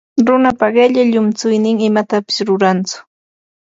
[0.29, 3.09] Runapa qilla llunchuynin imatapis rurantsu.